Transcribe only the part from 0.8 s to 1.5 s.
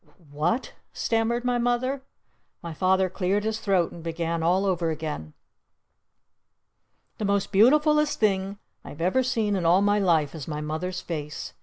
stammered